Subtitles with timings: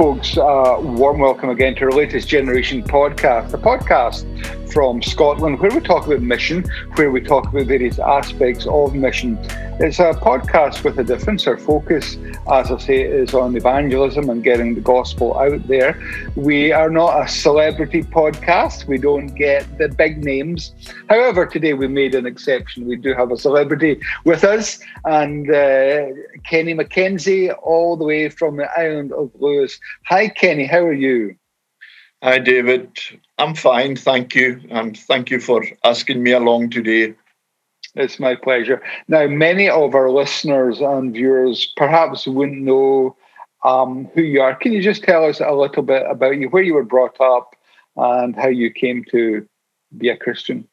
[0.00, 0.38] folks.
[0.38, 4.24] Uh, warm welcome again to our latest Generation podcast, the podcast
[4.72, 6.64] from Scotland, where we talk about mission,
[6.94, 9.36] where we talk about various aspects of mission.
[9.82, 11.46] It's a podcast with a difference.
[11.46, 12.18] Our focus,
[12.52, 15.98] as I say, is on evangelism and getting the gospel out there.
[16.36, 18.86] We are not a celebrity podcast.
[18.86, 20.74] We don't get the big names.
[21.08, 22.86] However, today we made an exception.
[22.86, 26.08] We do have a celebrity with us, and uh,
[26.44, 29.80] Kenny McKenzie, all the way from the island of Lewis.
[30.08, 30.66] Hi, Kenny.
[30.66, 31.36] How are you?
[32.22, 32.98] Hi, David.
[33.38, 34.60] I'm fine, thank you.
[34.68, 37.14] And thank you for asking me along today.
[37.94, 38.82] It's my pleasure.
[39.08, 43.16] Now, many of our listeners and viewers perhaps wouldn't know
[43.64, 44.54] um, who you are.
[44.54, 47.54] Can you just tell us a little bit about you, where you were brought up,
[47.96, 49.46] and how you came to
[49.96, 50.66] be a Christian?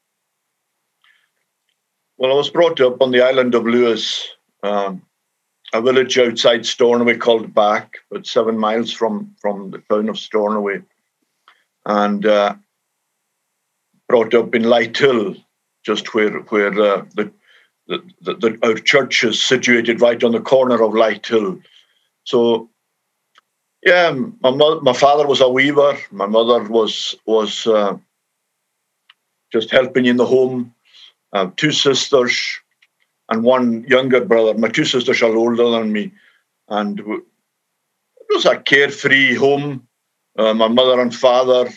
[2.17, 4.27] Well, I was brought up on the island of Lewis,
[4.63, 5.01] um,
[5.73, 10.81] a village outside Stornoway called Back, but seven miles from, from the town of Stornoway
[11.85, 12.55] and uh,
[14.07, 15.43] brought up in Lighthill,
[15.87, 17.31] just where where uh, the,
[17.87, 21.61] the, the, our church is situated, right on the corner of Lighthill.
[22.25, 22.69] So,
[23.83, 25.97] yeah, my mo- my father was a weaver.
[26.11, 27.97] My mother was was uh,
[29.51, 30.73] just helping in the home.
[31.33, 32.35] Uh, two sisters
[33.29, 34.57] and one younger brother.
[34.57, 36.11] My two sisters are older than me,
[36.69, 37.23] and it
[38.29, 39.87] was a carefree home
[40.37, 41.69] uh, my mother and father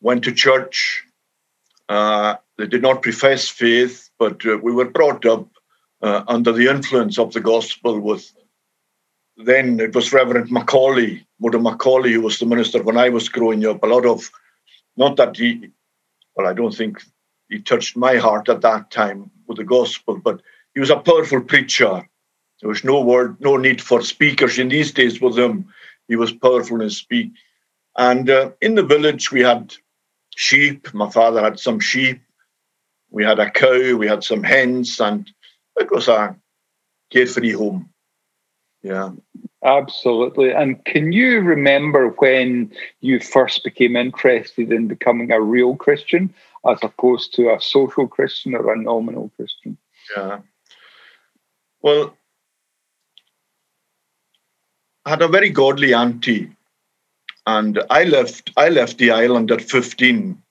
[0.00, 1.04] went to church.
[1.88, 5.48] Uh, they did not profess faith, but uh, we were brought up
[6.02, 8.32] uh, under the influence of the gospel with
[9.36, 13.66] then it was Reverend Macaulay, Mother Macaulay, who was the minister when I was growing
[13.66, 13.82] up.
[13.82, 14.30] A lot of,
[14.96, 15.70] not that he,
[16.34, 17.02] well, I don't think
[17.50, 20.40] he touched my heart at that time with the gospel, but
[20.74, 22.08] he was a powerful preacher.
[22.60, 25.68] There was no word, no need for speakers in these days with him.
[26.08, 27.32] He was powerful in his speech.
[27.98, 29.74] And uh, in the village, we had
[30.36, 30.94] sheep.
[30.94, 32.20] My father had some sheep.
[33.10, 33.96] We had a cow.
[33.96, 35.28] We had some hens, and
[35.76, 36.36] it was a
[37.10, 37.90] carefree home.
[38.82, 39.10] Yeah.
[39.64, 40.52] Absolutely.
[40.52, 46.32] And can you remember when you first became interested in becoming a real Christian
[46.64, 49.76] as opposed to a social Christian or a nominal Christian?
[50.16, 50.40] Yeah.
[51.82, 52.16] Well,
[55.04, 56.55] I had a very godly auntie
[57.46, 60.42] and I left I left the island at 15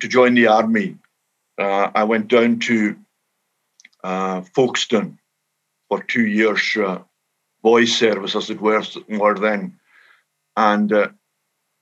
[0.00, 0.96] to join the army.
[1.58, 2.96] Uh, I went down to
[4.02, 5.18] uh, Folkestone
[5.88, 7.02] for two years, uh,
[7.62, 9.78] boys' service as it were, were then.
[10.56, 11.08] And uh,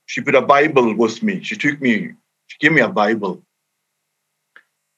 [0.07, 1.43] she put a Bible with me.
[1.43, 2.11] She took me,
[2.47, 3.41] she gave me a Bible.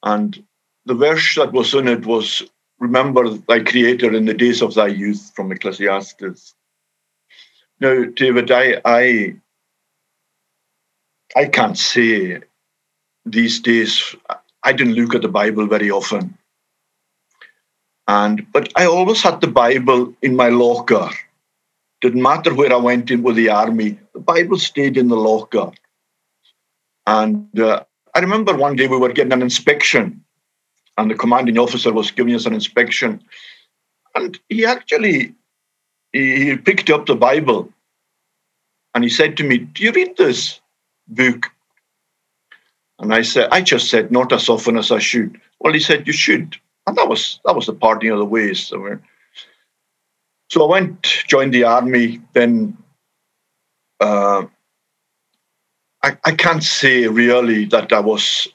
[0.02, 0.42] And
[0.86, 2.42] the verse that was in it was,
[2.80, 6.54] Remember thy Creator in the days of thy youth from Ecclesiastes.
[7.82, 9.34] Now, David, I, I,
[11.34, 12.38] I can't say
[13.24, 14.14] these days.
[14.62, 16.38] I didn't look at the Bible very often,
[18.06, 21.10] and but I always had the Bible in my locker.
[22.02, 25.72] Didn't matter where I went in with the army, the Bible stayed in the locker.
[27.08, 27.82] And uh,
[28.14, 30.22] I remember one day we were getting an inspection,
[30.98, 33.24] and the commanding officer was giving us an inspection,
[34.14, 35.34] and he actually
[36.12, 37.72] he, he picked up the Bible
[38.94, 40.60] and he said to me, Do you read this
[41.08, 41.50] book?
[42.98, 45.40] And I said, I just said, not as often as I should.
[45.60, 46.56] Well, he said, You should.
[46.86, 48.60] And that was that was the parting of the ways.
[48.60, 48.98] So,
[50.62, 52.76] I went, joined the army, then
[54.00, 54.44] uh,
[56.02, 58.48] I, I can't say really that I was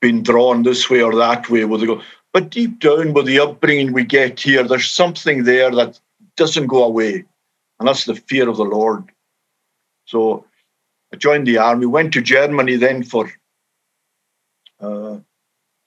[0.00, 2.02] being drawn this way or that way with the
[2.32, 5.98] but deep down with the upbringing we get here, there's something there that
[6.38, 7.24] doesn't go away.
[7.78, 9.04] And that's the fear of the Lord.
[10.06, 10.46] So
[11.12, 13.30] I joined the army, went to Germany then for
[14.80, 15.18] uh,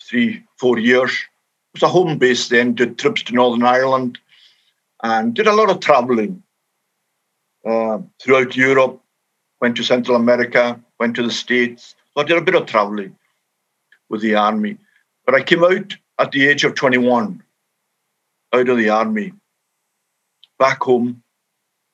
[0.08, 1.12] three, four years.
[1.12, 4.20] It was a home base then, did trips to Northern Ireland
[5.04, 6.44] and did a lot of traveling
[7.66, 9.02] uh, throughout Europe,
[9.60, 11.96] went to Central America, went to the States.
[12.14, 13.16] So I did a bit of traveling
[14.10, 14.78] with the army.
[15.26, 17.42] But I came out at the age of 21
[18.54, 19.34] out of the army
[20.62, 21.24] back home.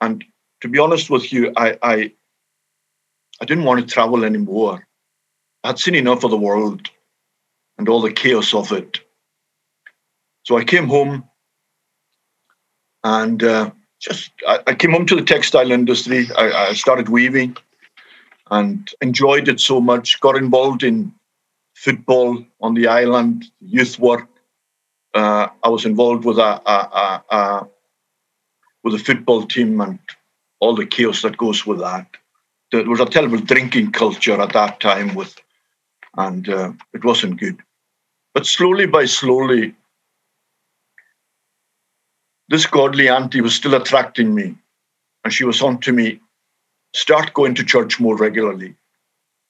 [0.01, 0.25] And
[0.61, 1.95] to be honest with you, I, I,
[3.41, 4.85] I didn't want to travel anymore.
[5.63, 6.89] I'd seen enough of the world
[7.77, 8.99] and all the chaos of it.
[10.43, 11.23] So I came home
[13.05, 13.71] and uh,
[14.01, 16.27] just I, I, came home to the textile industry.
[16.37, 17.55] I, I, started weaving
[18.51, 20.19] and enjoyed it so much.
[20.19, 21.13] Got involved in
[21.75, 24.27] football on the island, youth work.
[25.13, 27.67] Uh, I was involved with a, a, a, a
[28.87, 29.99] with a football team and
[30.61, 32.07] all the chaos that goes with that.
[32.71, 35.35] There was a terrible drinking culture at that time with,
[36.15, 37.57] and uh, it wasn't good.
[38.33, 39.75] But slowly by slowly,
[42.47, 44.55] this godly auntie was still attracting me,
[45.23, 46.21] and she was on to me,
[46.93, 48.73] start going to church more regularly.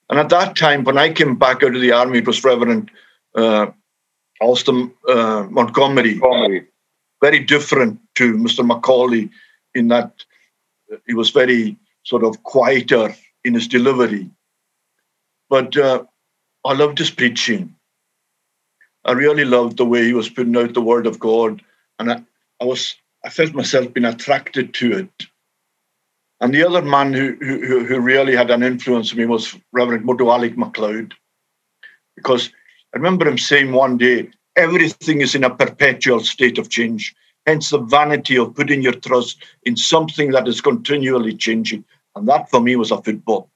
[0.09, 2.89] And at that time, when I came back out of the army, it was Reverend
[3.35, 3.67] uh,
[4.41, 6.15] Alston uh, Montgomery.
[6.15, 6.67] Montgomery.
[7.21, 8.65] Very different to Mr.
[8.65, 9.29] Macaulay
[9.73, 10.23] in that
[11.05, 14.29] he was very sort of quieter in his delivery.
[15.49, 16.03] But uh,
[16.65, 17.75] I loved his preaching.
[19.05, 21.61] I really loved the way he was putting out the word of God.
[21.99, 22.23] And I,
[22.61, 25.27] I was I felt myself being attracted to it.
[26.39, 30.05] And the other man who, who, who really had an influence on me was Reverend
[30.05, 31.13] Mudwalik MacLeod.
[32.15, 32.51] Because
[32.93, 37.15] I remember him saying one day, everything is in a perpetual state of change.
[37.45, 41.85] Hence the vanity of putting your trust in something that is continually changing.
[42.15, 43.49] And that for me was a football.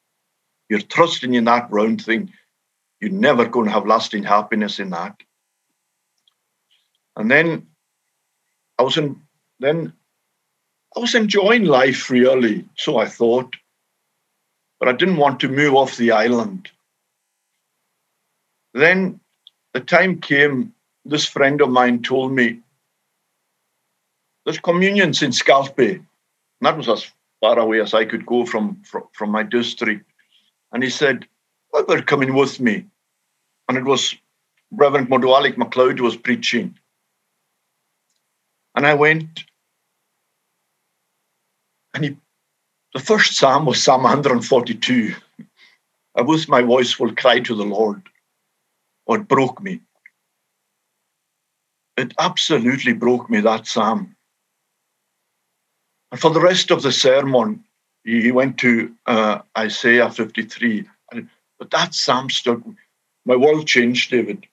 [0.69, 2.31] You're trusting in that round thing.
[3.01, 5.17] You're never going to have lasting happiness in that.
[7.17, 7.67] And then
[8.79, 9.19] I was in
[9.59, 9.93] then
[10.95, 13.55] I was enjoying life really, so I thought.
[14.79, 16.69] But I didn't want to move off the island.
[18.73, 19.19] Then
[19.73, 20.73] the time came,
[21.05, 22.59] this friend of mine told me
[24.45, 26.03] there's communions in Scalpay.
[26.61, 30.05] that was as far away as I could go from, from, from my district.
[30.71, 31.27] And he said,
[31.69, 32.85] What about coming with me?
[33.67, 34.15] And it was
[34.71, 36.77] Reverend Modwalik MacLeod was preaching.
[38.75, 39.43] And I went,
[41.93, 42.17] and he,
[42.93, 45.13] the first psalm was Psalm 142.
[46.15, 48.01] I wish my voice will cry to the Lord.
[49.05, 49.81] Or it broke me.
[51.97, 54.15] It absolutely broke me, that psalm.
[56.11, 57.63] And for the rest of the sermon,
[58.03, 60.87] he went to uh, Isaiah 53.
[61.59, 62.59] But that psalm stuck.
[63.25, 64.47] My world changed, David.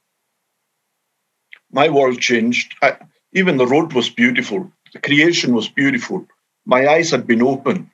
[1.72, 2.74] My world changed.
[2.82, 2.96] I,
[3.32, 4.70] even the road was beautiful.
[4.92, 6.26] The creation was beautiful.
[6.66, 7.90] My eyes had been opened.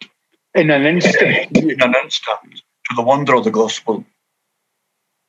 [0.55, 1.57] In an instant.
[1.57, 2.63] In an instant.
[2.91, 4.05] To the wonder of the gospel.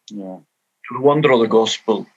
[0.09, 0.37] Yeah.
[0.87, 2.07] To the wonder of the gospel.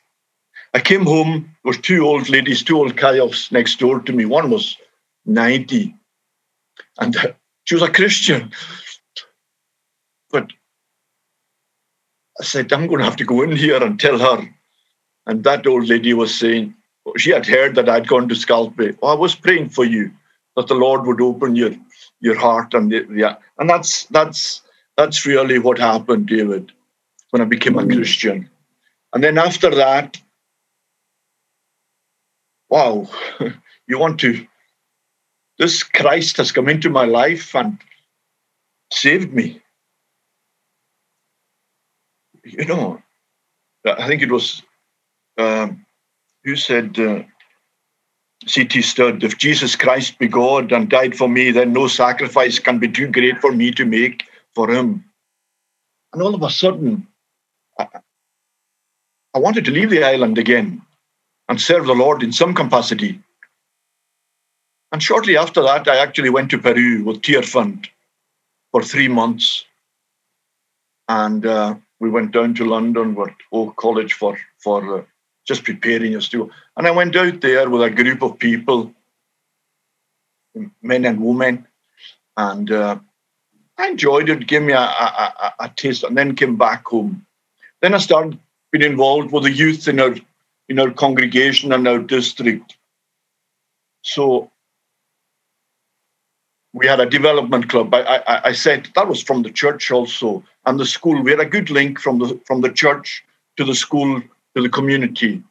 [0.74, 4.24] I came home, there were two old ladies, two old Kayofs next door to me.
[4.24, 4.76] One was
[5.26, 5.94] 90
[6.98, 7.32] and uh,
[7.64, 8.52] she was a Christian.
[10.30, 10.52] But
[12.40, 14.48] I said, I'm going to have to go in here and tell her.
[15.26, 16.74] And that old lady was saying,
[17.16, 18.98] she had heard that I'd gone to Scalpay.
[19.02, 20.10] Oh, I was praying for you
[20.56, 21.70] that the Lord would open your
[22.20, 24.62] your heart and the, yeah, and that's that's
[24.96, 26.72] that's really what happened, David,
[27.30, 28.50] when I became a Christian.
[29.14, 30.20] And then after that,
[32.70, 33.08] wow,
[33.86, 34.46] you want to
[35.58, 37.78] this Christ has come into my life and
[38.92, 39.60] saved me.
[42.44, 43.02] You know,
[43.84, 44.62] I think it was
[45.36, 45.84] um,
[46.44, 47.24] who said, uh,
[48.46, 48.82] C.T.
[48.82, 52.88] Studd, if Jesus Christ be God and died for me, then no sacrifice can be
[52.88, 55.04] too great for me to make for him.
[56.12, 57.08] And all of a sudden,
[57.78, 57.88] I,
[59.34, 60.82] I wanted to leave the island again
[61.48, 63.20] and serve the Lord in some capacity.
[64.92, 67.88] And shortly after that, I actually went to Peru with Tearfund
[68.70, 69.64] for three months.
[71.08, 75.04] And uh, we went down to London with Oak College for, for uh,
[75.46, 76.50] just preparing us to.
[76.76, 78.92] And I went out there with a group of people,
[80.82, 81.66] men and women.
[82.36, 82.98] And uh,
[83.78, 87.26] I enjoyed it, gave me a, a, a, taste, and then came back home.
[87.80, 88.38] Then I started
[88.70, 90.14] being involved with the youth in our
[90.68, 92.76] in our congregation and our district.
[94.02, 94.50] So
[96.72, 97.92] we had a development club.
[97.94, 101.22] I, I, I, said that was from the church also, and the school.
[101.22, 103.24] We had a good link from the from the church
[103.56, 104.20] to the school
[104.54, 105.42] to the community,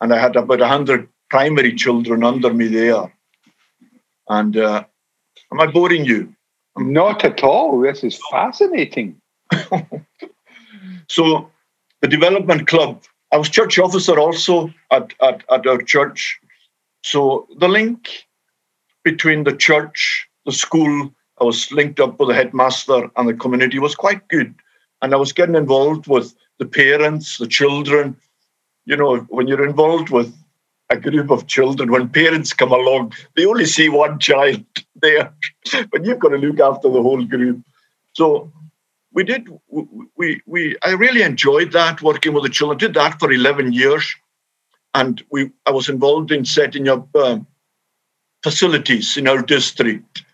[0.00, 3.12] and I had about hundred primary children under me there.
[4.28, 4.84] And uh,
[5.52, 6.34] am I boring you?
[6.76, 7.80] Not at all.
[7.80, 9.20] This is fascinating.
[11.08, 11.50] so,
[12.00, 13.04] the development club.
[13.34, 16.38] I was church officer also at, at, at our church.
[17.02, 18.08] So the link
[19.02, 23.80] between the church the school, I was linked up with the headmaster and the community
[23.80, 24.54] was quite good.
[25.02, 28.16] And I was getting involved with the parents, the children.
[28.84, 30.32] You know, when you're involved with
[30.90, 34.64] a group of children, when parents come along, they only see one child
[34.94, 35.34] there,
[35.90, 37.62] but you've got to look after the whole group.
[38.12, 38.52] So
[39.14, 39.48] we did,
[40.16, 42.78] we, we, I really enjoyed that working with the children.
[42.78, 44.14] Did that for 11 years.
[44.92, 47.46] And we, I was involved in setting up um,
[48.42, 50.24] facilities in our district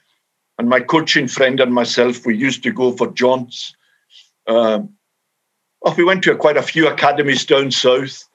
[0.59, 3.75] And my coaching friend and myself, we used to go for jaunts.
[4.47, 4.95] Um,
[5.81, 8.29] well, we went to quite a few academies down south,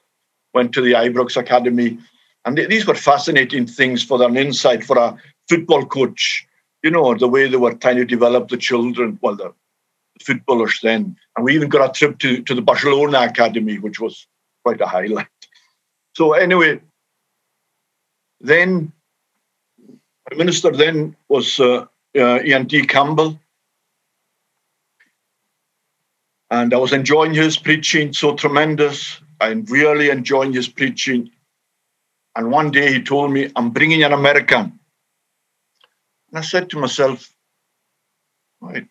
[0.52, 1.98] went to the Ibrox Academy.
[2.44, 5.16] And these were fascinating things for an insight for a
[5.48, 6.44] football coach,
[6.82, 9.54] you know, the way they were trying to develop the children, well, the
[10.22, 11.16] footballers then.
[11.36, 14.26] And we even got a trip to, to the Barcelona Academy, which was
[14.64, 15.28] quite a highlight.
[16.14, 16.80] So, anyway,
[18.40, 18.92] then,
[20.26, 22.86] Prime Minister then was uh, uh, Iain D.
[22.86, 23.38] Campbell.
[26.50, 29.20] And I was enjoying his preaching so tremendous.
[29.40, 31.30] I'm really enjoying his preaching.
[32.36, 34.78] And one day he told me, I'm bringing an American.
[36.28, 37.32] And I said to myself,
[38.60, 38.86] right,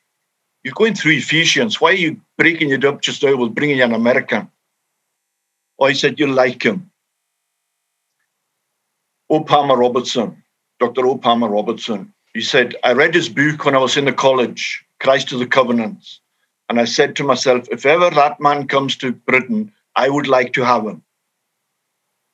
[0.65, 1.79] you're going through Ephesians.
[1.79, 4.50] Why are you breaking it up just now with bringing an American?
[5.77, 6.89] Oh, he said, you like him.
[9.29, 9.41] O.
[9.43, 10.43] Palmer Robertson,
[10.79, 11.05] Dr.
[11.05, 11.19] O.
[11.19, 15.31] Palmer Robertson, he said, I read his book when I was in the college, Christ
[15.31, 16.19] of the Covenants.
[16.67, 20.53] And I said to myself, if ever that man comes to Britain, I would like
[20.53, 21.03] to have him.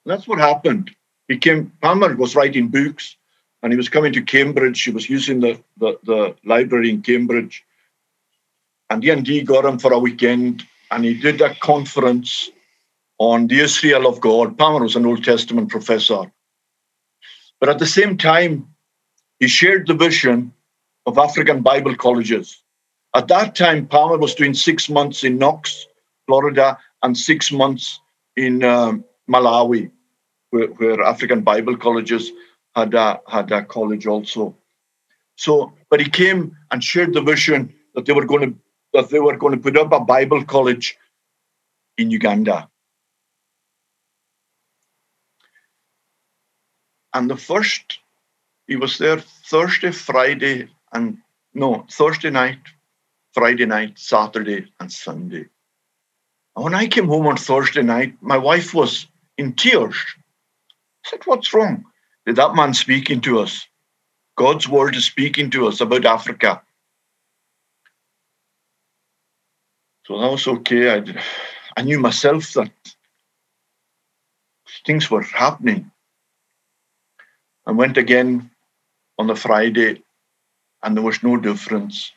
[0.06, 0.90] And that's what happened.
[1.28, 3.18] He came, Palmer was writing books
[3.62, 4.82] and he was coming to Cambridge.
[4.82, 7.66] He was using the, the, the library in Cambridge.
[8.92, 12.50] And D&D got him for a weekend and he did a conference
[13.20, 14.58] on the Israel of God.
[14.58, 16.30] Palmer was an Old Testament professor.
[17.62, 18.68] But at the same time,
[19.40, 20.52] he shared the vision
[21.06, 22.62] of African Bible colleges.
[23.16, 25.88] At that time, Palmer was doing six months in Knox,
[26.26, 27.98] Florida, and six months
[28.36, 29.90] in um, Malawi
[30.50, 32.30] where, where African Bible colleges
[32.76, 34.54] had a, had a college also.
[35.38, 38.60] So, but he came and shared the vision that they were going to
[38.94, 40.98] that they were going to put up a Bible college
[41.98, 42.70] in Uganda.
[47.14, 48.00] And the first,
[48.68, 51.18] he was there Thursday, Friday, and
[51.54, 52.60] no, Thursday night,
[53.34, 55.48] Friday night, Saturday, and Sunday.
[56.56, 59.08] And when I came home on Thursday night, my wife was
[59.38, 59.96] in tears.
[61.06, 61.86] I said, What's wrong?
[62.26, 63.66] Did that man speaking to us?
[64.38, 66.62] God's word is speaking to us about Africa.
[70.06, 70.98] So that was okay.
[70.98, 71.04] I,
[71.78, 72.72] I knew myself that
[74.86, 75.92] things were happening.
[77.68, 78.50] I went again
[79.20, 80.02] on the Friday,
[80.84, 82.12] and there was no difference.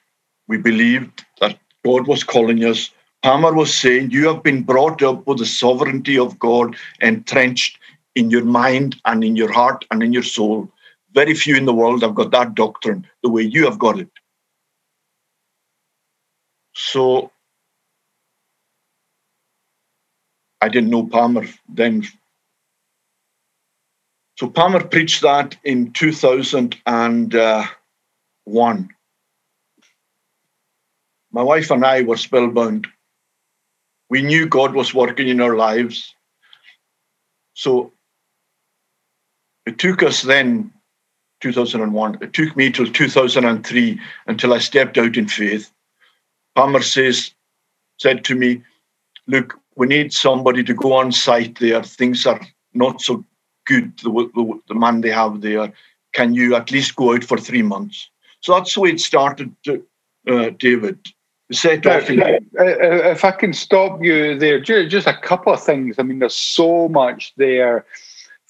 [0.49, 2.91] We believed that God was calling us.
[3.23, 7.79] Palmer was saying, You have been brought up with the sovereignty of God entrenched
[8.15, 10.71] in your mind and in your heart and in your soul.
[11.13, 14.11] Very few in the world have got that doctrine the way you have got it.
[16.75, 17.31] So
[20.65, 22.05] I didn't know Palmer then.
[24.39, 27.35] So Palmer preached that in 2001.
[27.35, 27.67] Uh,
[31.33, 32.87] My wife and I were spellbound.
[34.09, 36.15] We knew God was working in our lives.
[37.53, 37.93] So
[39.67, 40.73] it took us then,
[41.43, 45.71] 2001, it took me till 2003 until I stepped out in faith.
[46.55, 47.33] Palmer says,
[47.99, 48.63] said to me,
[49.27, 51.83] look, we need somebody to go on site there.
[51.83, 52.41] Things are
[52.73, 53.25] not so
[53.67, 55.73] good, the, the, the man they have there.
[56.13, 58.09] Can you at least go out for three months?
[58.41, 59.77] So that's the way it started, uh,
[60.31, 60.99] uh David.
[61.53, 62.23] Set off in-
[62.57, 65.99] if I can stop you there, just a couple of things.
[65.99, 67.85] I mean, there's so much there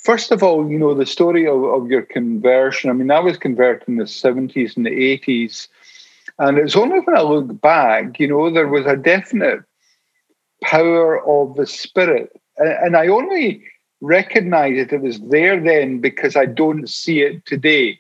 [0.04, 2.90] First of all, you know, the story of, of your conversion.
[2.90, 5.66] I mean, I was converted in the 70s and the 80s.
[6.38, 9.62] And it's only when I look back, you know, there was a definite
[10.62, 12.30] power of the Spirit.
[12.56, 13.64] And I only
[14.00, 17.98] recognize it, it was there then because I don't see it today.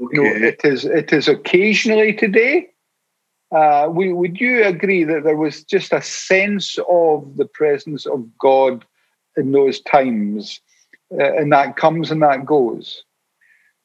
[0.00, 0.16] Okay.
[0.16, 2.68] You know, it is it is occasionally today.
[3.50, 8.26] Uh, we, would you agree that there was just a sense of the presence of
[8.38, 8.84] God
[9.36, 10.60] in those times?
[11.12, 13.02] uh, and that comes and that goes.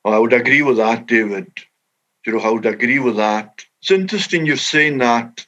[0.03, 1.51] Well, I would agree with that, David.
[2.25, 3.65] You know, I would agree with that.
[3.81, 5.45] It's interesting you're saying that.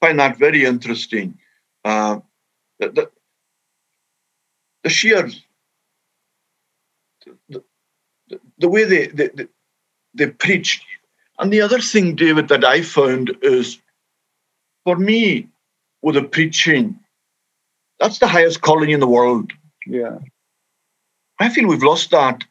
[0.00, 1.38] I find that very interesting.
[1.88, 2.20] Uh,
[2.80, 3.10] the, the,
[4.84, 5.30] the sheer
[7.48, 7.64] the,
[8.28, 9.46] the, the way they, they, they,
[10.12, 10.82] they preach.
[11.38, 13.78] And the other thing, David, that I found is
[14.84, 15.48] for me,
[16.02, 16.98] with the preaching,
[17.98, 19.52] that's the highest calling in the world.
[19.86, 20.18] Yeah.
[21.40, 22.44] I feel we've lost that.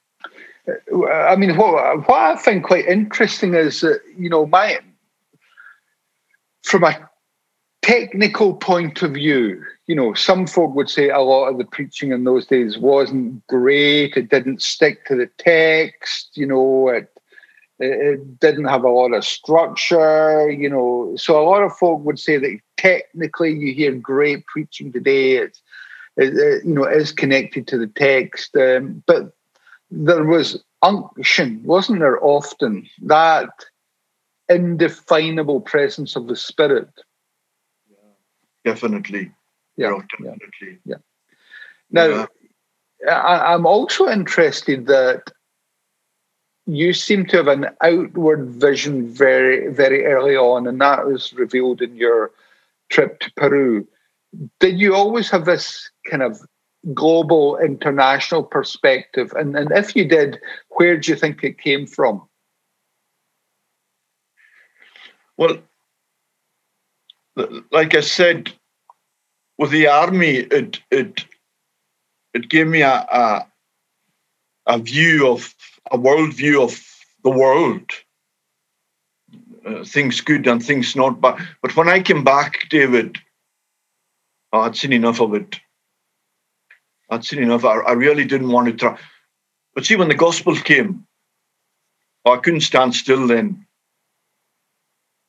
[1.27, 4.79] I mean, what what I find quite interesting is that you know my
[6.63, 7.06] from a
[7.87, 12.11] technical point of view, you know, some folk would say a lot of the preaching
[12.11, 14.17] in those days wasn't great.
[14.17, 16.31] It didn't stick to the text.
[16.35, 17.09] You know, it
[17.79, 21.15] it didn't have a lot of structure, you know.
[21.15, 25.37] So a lot of folk would say that technically you hear great preaching today.
[25.37, 25.61] It's,
[26.17, 29.31] it, it, you know, is connected to the text, um, but
[29.91, 32.21] there was unction, wasn't there?
[32.21, 33.49] Often that
[34.49, 36.89] indefinable presence of the Spirit.
[38.67, 39.31] Yeah, definitely.
[39.77, 40.79] Yeah, oh, definitely.
[40.85, 40.95] Yeah.
[41.91, 42.27] Now,
[43.05, 43.13] yeah.
[43.13, 45.31] I, I'm also interested that
[46.65, 51.81] you seem to have an outward vision very, very early on, and that was revealed
[51.81, 52.31] in your
[52.89, 53.87] trip to Peru.
[54.59, 56.41] Did you always have this kind of
[56.93, 59.31] global, international perspective?
[59.37, 62.27] And, and if you did, where do you think it came from?
[65.37, 65.59] Well,
[67.71, 68.51] like I said,
[69.57, 71.25] with the army, it it
[72.33, 73.47] it gave me a a,
[74.67, 75.53] a view of
[75.91, 76.83] a worldview of
[77.23, 77.91] the world.
[79.65, 81.21] Uh, things good and things not.
[81.21, 83.17] But but when I came back, David,
[84.53, 85.59] oh, I'd seen enough of it.
[87.09, 87.65] I'd seen enough.
[87.65, 88.97] I, I really didn't want to try.
[89.75, 91.05] But see, when the gospel came,
[92.25, 93.66] oh, I couldn't stand still then.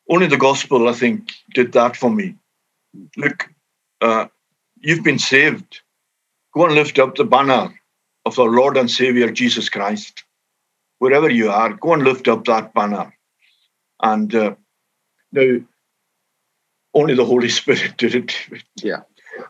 [0.09, 2.37] Only the gospel, I think, did that for me.
[3.17, 3.49] Look,
[4.01, 4.29] uh,
[4.81, 5.81] you've been saved.
[6.55, 7.79] Go and lift up the banner
[8.25, 10.25] of our Lord and Savior Jesus Christ
[10.99, 13.15] wherever you are, go and lift up that banner.
[14.03, 14.55] And uh,
[15.33, 15.61] now,
[16.95, 18.37] only the Holy Spirit did it.
[18.77, 19.03] Yeah.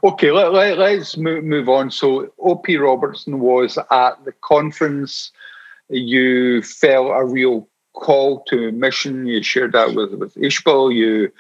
[0.05, 1.91] Okay, let, let, let's move, move on.
[1.91, 2.77] So, O.P.
[2.77, 5.33] Robertson was at the conference.
[5.89, 7.69] You felt a real
[8.01, 9.27] call to mission.
[9.27, 10.95] You shared that with, with Ishbel.
[10.95, 11.33] You,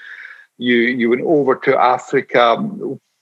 [0.59, 2.57] you, you went over to Africa.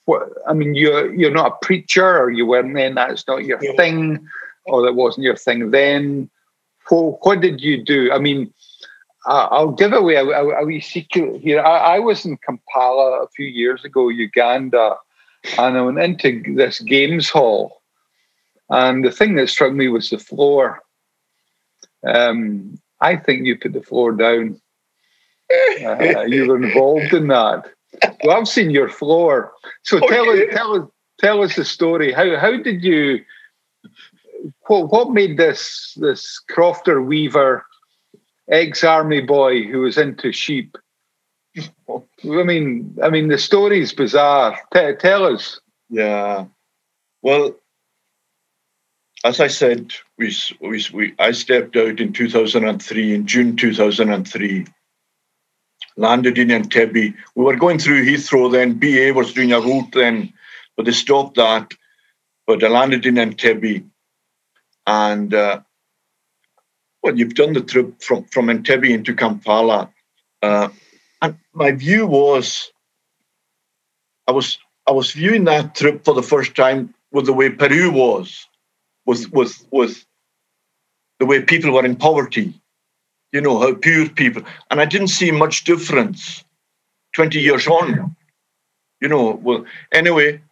[0.05, 2.95] What, I mean, you're, you're not a preacher, or you weren't then.
[2.95, 3.73] That's not your yeah.
[3.77, 4.27] thing,
[4.65, 6.31] or that wasn't your thing then
[6.89, 8.13] what, what did you do?
[8.13, 8.53] I mean,
[9.27, 11.61] I'll give away a, a, a wee secret here.
[11.61, 14.97] I, I, was in Kampala a few years ago, Uganda,
[15.59, 17.83] and I went into this games hall.
[18.71, 20.81] And the thing that struck me was the floor.
[22.07, 24.61] Um, I think you put the floor down.
[25.51, 27.71] Uh, you were involved in that.
[28.25, 29.53] Well, I've seen your floor.
[29.85, 30.09] So okay.
[30.09, 32.13] tell us, tell us, tell us the story.
[32.13, 33.25] How how did you
[34.67, 37.65] what, what made this this crofter weaver
[38.51, 40.77] ex army boy who was into sheep?
[41.59, 44.59] I mean, I mean, the story's bizarre.
[44.75, 45.59] T- tell us.
[45.89, 46.47] Yeah.
[47.23, 47.55] Well,
[49.27, 54.67] as I said, we, we, we I stepped out in 2003, in June 2003,
[55.97, 57.15] landed in Entebbe.
[57.35, 58.75] We were going through Heathrow then.
[58.75, 60.33] BA was doing a route then,
[60.77, 61.73] but they stopped that.
[62.47, 63.85] But I landed in Entebbe
[64.87, 65.61] and uh,
[67.03, 69.91] well, you've done the trip from from Entebbe into Kampala,
[70.43, 70.69] uh,
[71.21, 72.71] and my view was,
[74.27, 77.91] I was I was viewing that trip for the first time with the way Peru
[77.91, 78.47] was,
[79.07, 80.05] with with with
[81.19, 82.53] the way people were in poverty,
[83.33, 86.45] you know how poor people, and I didn't see much difference.
[87.15, 88.15] Twenty years on,
[89.01, 89.41] you know.
[89.43, 90.43] Well, anyway,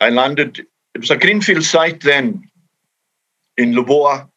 [0.00, 0.66] I landed.
[0.94, 2.50] It was a greenfield site then
[3.56, 4.28] in Lubowa.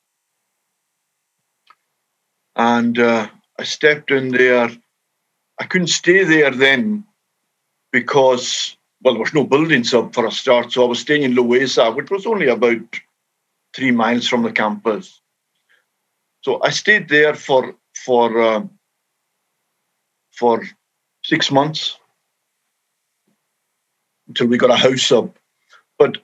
[2.56, 3.28] And uh,
[3.60, 4.69] I stepped in there.
[5.60, 7.06] I couldn't stay there then
[7.91, 10.72] because, well, there was no buildings up for a start.
[10.74, 13.00] So I was staying in Lweza, which was only about
[13.76, 15.22] three miles from the campus.
[16.44, 18.63] So I stayed there for for uh,
[20.32, 20.63] for
[21.24, 22.00] six months
[24.28, 25.38] until we got a house up.
[26.00, 26.18] But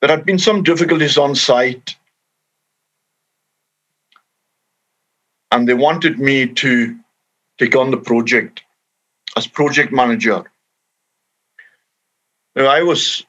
[0.00, 1.96] there had been some difficulties on site
[5.52, 6.98] and they wanted me to
[7.58, 8.62] take on the project
[9.36, 10.44] as project manager.
[12.56, 13.24] Now, I was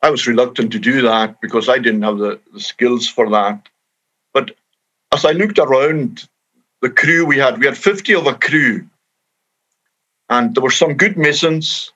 [0.00, 3.68] I was reluctant to do that because I didn't have the, the skills for that.
[4.32, 4.52] But
[5.12, 6.28] as I looked around
[6.82, 8.88] the crew we had, we had 50 of a crew.
[10.30, 11.92] And there were some good masons,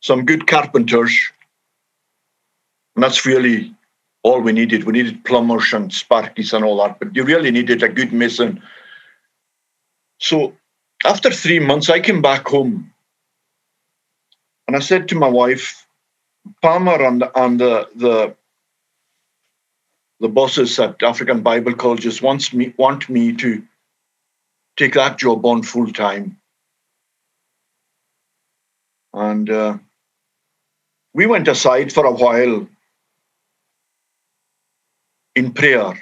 [0.00, 1.16] some good carpenters.
[2.96, 3.72] And that's really
[4.24, 4.82] all we needed.
[4.82, 8.60] We needed plumbers and sparkies and all that, but you really needed a good mason.
[10.18, 10.56] So
[11.04, 12.93] after three months, I came back home
[14.66, 15.86] and I said to my wife,
[16.62, 18.36] Palmer and, and the, the,
[20.20, 23.62] the bosses at African Bible colleges wants me, want me to
[24.76, 26.38] take that job on full time.
[29.12, 29.78] And uh,
[31.12, 32.66] we went aside for a while
[35.36, 35.94] in prayer.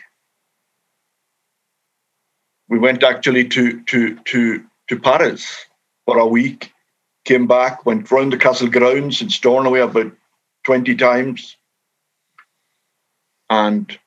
[2.73, 5.67] we went actually to to to to Paris
[6.07, 6.72] for a week.
[7.25, 10.13] Came back, went round the castle grounds in Stornoway about
[10.65, 11.57] twenty times,
[13.51, 13.99] and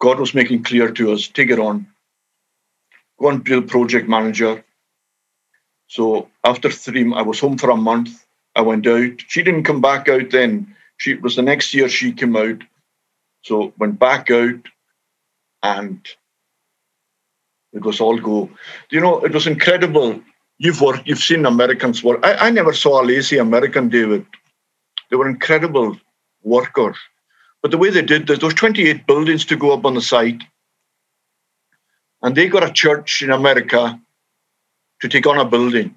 [0.00, 1.88] God was making clear to us: take it on.
[3.20, 4.64] Go and be the project manager.
[5.88, 8.26] So after three, I was home for a month.
[8.56, 9.22] I went out.
[9.28, 10.76] She didn't come back out then.
[10.98, 12.62] She it was the next year she came out.
[13.42, 14.60] So went back out
[15.62, 16.06] and
[17.72, 18.50] it was all go.
[18.90, 20.20] You know, it was incredible.
[20.58, 22.20] You've worked, you've seen Americans work.
[22.24, 24.26] I, I never saw a lazy American, David.
[25.08, 25.96] They were incredible
[26.42, 26.96] workers.
[27.62, 30.02] But the way they did this, there was 28 buildings to go up on the
[30.02, 30.42] site.
[32.22, 34.00] And they got a church in America
[35.00, 35.94] to take on a building.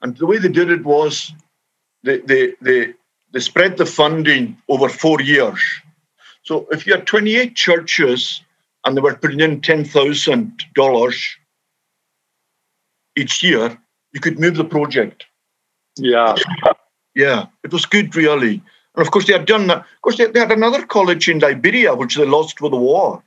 [0.00, 1.32] And the way they did it was
[2.04, 2.94] they, they, they,
[3.32, 5.60] they spread the funding over four years.
[6.42, 8.42] So if you had 28 churches
[8.84, 11.36] and they were putting in $10,000
[13.16, 13.78] each year,
[14.12, 15.24] you could move the project.
[15.96, 16.36] Yeah.
[17.14, 18.62] Yeah, it was good, really.
[18.96, 19.78] And of course, they had done that.
[19.78, 23.22] Of course, they, they had another college in Liberia, which they lost with the war.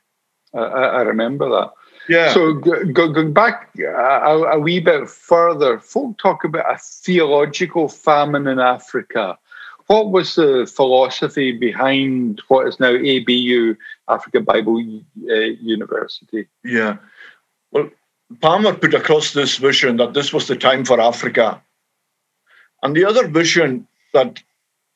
[0.54, 1.72] I, I remember that.
[2.10, 2.34] Yeah.
[2.34, 8.48] So going go back a, a, wee bit further, folk talk about a theological famine
[8.48, 9.38] in Africa.
[9.88, 13.76] What was the philosophy behind what is now ABU,
[14.08, 14.78] Africa Bible
[15.30, 16.48] uh, University?
[16.64, 16.98] Yeah.
[17.72, 17.90] Well,
[18.42, 21.62] Palmer put across this vision that this was the time for Africa.
[22.84, 24.42] And the other vision that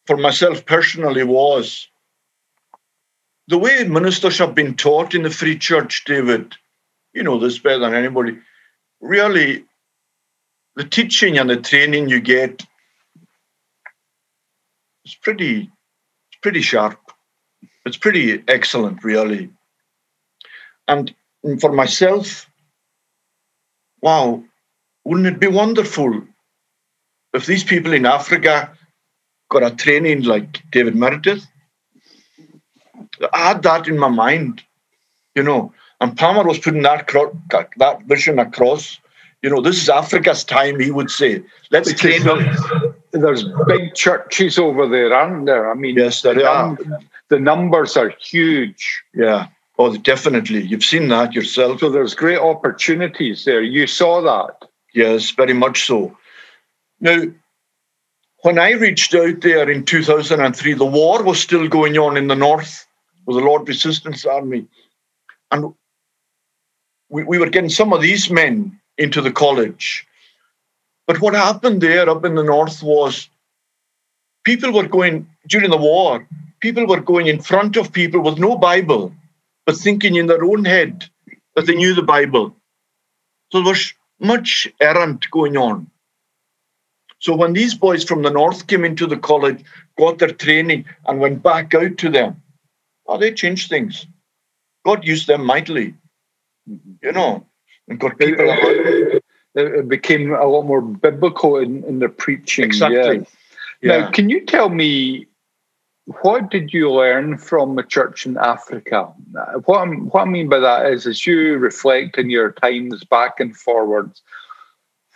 [0.06, 1.88] for myself personally was
[3.48, 6.56] the way ministers have been taught in the Free Church, David,
[7.14, 8.38] you know this better than anybody.
[9.00, 9.66] Really,
[10.76, 12.66] the teaching and the training you get
[15.06, 15.70] is pretty,
[16.32, 17.00] it's pretty sharp.
[17.86, 19.50] It's pretty excellent, really.
[20.88, 21.14] And
[21.60, 22.48] for myself,
[24.02, 24.44] wow,
[25.06, 26.22] wouldn't it be wonderful
[27.34, 28.72] if these people in Africa
[29.50, 31.46] got a training like David Meredith?
[33.34, 34.64] I had that in my mind,
[35.36, 35.74] you know.
[36.00, 37.08] And Palmer was putting that
[37.78, 39.00] that vision across.
[39.44, 41.44] You know, this is Africa's time, he would say.
[41.72, 42.46] Let's train them.
[43.12, 45.70] There's big churches over there, aren't there?
[45.70, 46.78] I mean, yes, there the, are.
[47.30, 49.04] the numbers are huge.
[49.14, 49.48] Yeah.
[49.78, 50.62] Oh, definitely.
[50.62, 51.80] You've seen that yourself.
[51.80, 53.62] So there's great opportunities there.
[53.62, 54.68] You saw that.
[54.94, 56.16] Yes, very much so.
[57.00, 57.24] Now,
[58.44, 62.36] when I reached out there in 2003, the war was still going on in the
[62.36, 62.86] north
[63.26, 64.68] with the Lord Resistance Army.
[65.52, 65.74] And
[67.10, 70.06] we, we were getting some of these men into the college.
[71.08, 73.30] But what happened there up in the north was
[74.44, 76.28] people were going, during the war,
[76.62, 79.14] people were going in front of people with no Bible,
[79.66, 81.10] but thinking in their own head
[81.56, 82.56] that they knew the Bible.
[83.52, 85.90] So there was much errant going on.
[87.20, 89.64] So when these boys from the north came into the college,
[89.98, 92.42] got their training, and went back out to them,
[93.06, 94.08] oh, they changed things.
[94.86, 95.94] God used them mightily,
[96.68, 96.94] mm-hmm.
[97.04, 97.46] you know,
[97.88, 98.46] and got people.
[98.50, 102.66] It, it became a lot more biblical in, in the preaching.
[102.66, 103.18] Exactly.
[103.20, 103.24] Yeah.
[103.82, 103.98] Yeah.
[103.98, 105.28] Now, can you tell me
[106.22, 109.12] what did you learn from the church in Africa?
[109.38, 113.04] Uh, what, I'm, what I mean by that is, as you reflect in your times
[113.04, 114.22] back and forwards,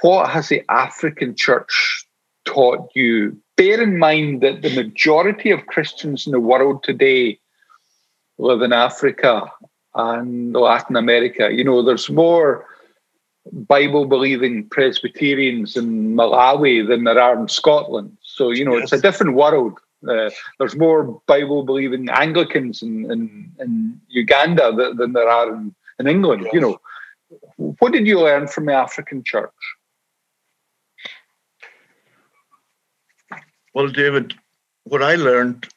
[0.01, 2.05] what has the African church
[2.45, 3.37] taught you?
[3.57, 7.39] Bear in mind that the majority of Christians in the world today
[8.37, 9.45] live in Africa
[9.93, 11.49] and Latin America.
[11.51, 12.65] You know, there's more
[13.51, 18.17] Bible believing Presbyterians in Malawi than there are in Scotland.
[18.21, 18.83] So, you know, yes.
[18.83, 19.79] it's a different world.
[20.07, 25.75] Uh, there's more Bible believing Anglicans in, in, in Uganda than, than, there are in,
[25.99, 26.43] in England.
[26.45, 26.53] Yes.
[26.53, 26.79] You know,
[27.79, 29.51] what did you learn from the African church?
[33.73, 34.33] Well, David,
[34.83, 35.67] what I learned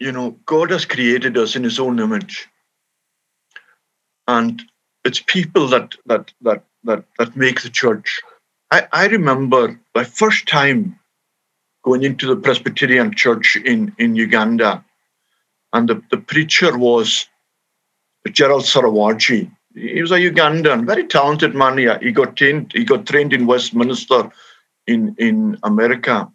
[0.00, 2.48] you know, God has created us in his own image.
[4.26, 4.62] And
[5.04, 8.20] it's people that that that that that make the church.
[8.70, 10.98] I, I remember my first time
[11.82, 14.84] going into the Presbyterian church in, in Uganda,
[15.72, 17.26] and the, the preacher was
[18.30, 19.50] Gerald Sarawaji.
[19.74, 21.78] He was a Ugandan, very talented man.
[22.02, 24.30] He got trained, he got trained in Westminster
[24.86, 26.30] in, in America,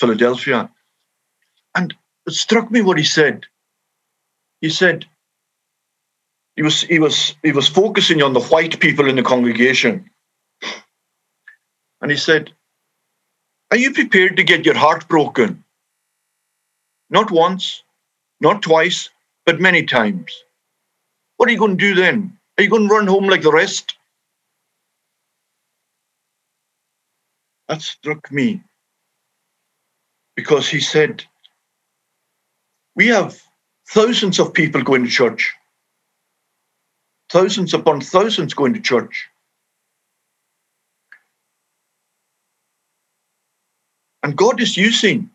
[0.00, 0.70] Philadelphia.
[1.74, 1.94] And
[2.26, 3.44] it struck me what he said.
[4.60, 5.06] He said
[6.56, 10.10] he was he was he was focusing on the white people in the congregation.
[12.00, 12.52] And he said,
[13.70, 15.62] Are you prepared to get your heart broken?
[17.10, 17.82] Not once,
[18.40, 19.10] not twice,
[19.44, 20.44] but many times.
[21.36, 22.38] What are you going to do then?
[22.56, 23.96] Are you going to run home like the rest?
[27.68, 28.62] That struck me
[30.34, 31.24] because he said,
[32.96, 33.40] We have
[33.88, 35.54] thousands of people going to church,
[37.30, 39.28] thousands upon thousands going to church.
[44.28, 45.30] And God is using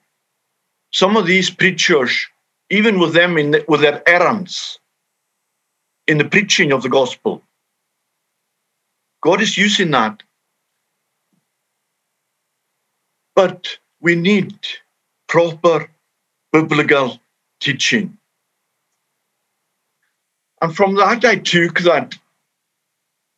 [0.92, 2.28] some of these preachers,
[2.70, 4.78] even with them in the, with their errands,
[6.06, 7.42] in the preaching of the gospel.
[9.24, 10.22] God is using that.
[13.36, 14.60] But we need
[15.28, 15.90] proper
[16.52, 17.20] biblical
[17.62, 18.16] teaching.
[20.62, 22.16] And from that, I took that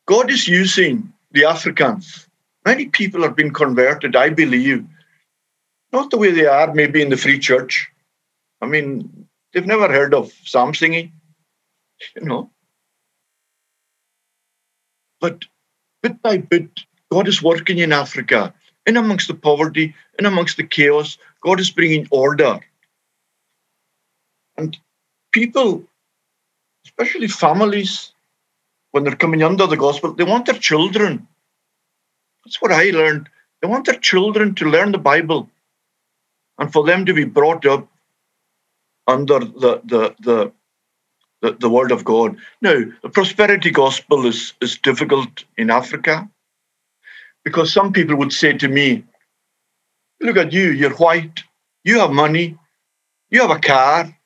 [0.06, 2.28] God is using the Africans.
[2.65, 4.86] Many people have been converted, I believe,
[5.91, 7.89] not the way they are, maybe in the free church.
[8.62, 11.13] I mean, they've never heard of psalm singing,
[12.15, 12.52] you know.
[15.19, 15.45] But
[16.02, 18.54] bit by bit, God is working in Africa,
[18.86, 21.17] in amongst the poverty, in amongst the chaos.
[21.41, 22.60] God is bringing order.
[24.58, 24.78] And
[25.32, 25.84] people,
[26.86, 28.13] especially families,
[28.91, 31.28] when they're coming under the gospel, they want their children.
[32.43, 33.30] That's what I learned.
[33.62, 35.50] They want their children to learn the Bible
[36.60, 37.88] and for them to be brought up
[39.08, 40.52] under the the the
[41.41, 42.38] the, the word of God.
[42.62, 46.28] Now, the prosperity gospel is, is difficult in Africa
[47.44, 49.04] because some people would say to me,
[50.22, 51.44] Look at you, you're white,
[51.84, 52.58] you have money,
[53.30, 54.18] you have a car,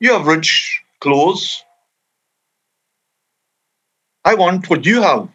[0.00, 1.62] you have rich clothes.
[4.24, 5.28] I want what you have.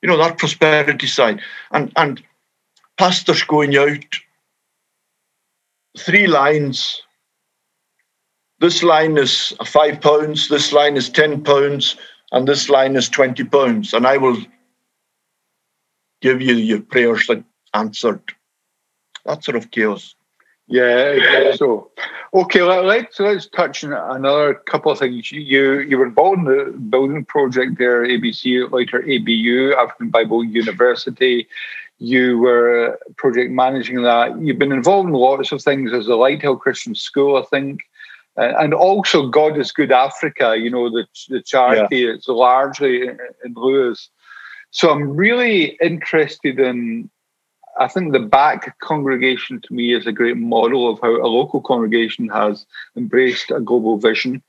[0.00, 1.40] You know, that prosperity side.
[1.72, 2.22] And and
[2.96, 4.04] pastors going out
[5.98, 7.02] three lines.
[8.60, 11.96] This line is five pounds, this line is 10 pounds,
[12.32, 13.94] and this line is 20 pounds.
[13.94, 14.36] And I will
[16.20, 17.28] give you your prayers
[17.72, 18.22] answered.
[19.24, 20.14] That sort of chaos.
[20.70, 21.90] Yeah, so
[22.32, 25.32] okay, let, us let's touch on another couple of things.
[25.32, 31.48] You you were involved in the building project there, ABC, later ABU, African Bible University.
[32.02, 34.40] You were project managing that.
[34.40, 37.82] You've been involved in lots of things as a Lighthill Christian School, I think,
[38.38, 40.56] uh, and also God is Good Africa.
[40.56, 41.98] You know the the charity.
[41.98, 42.12] Yeah.
[42.14, 44.08] It's largely in, in Lewis.
[44.70, 47.10] So I'm really interested in.
[47.78, 51.60] I think the back congregation to me is a great model of how a local
[51.60, 54.42] congregation has embraced a global vision.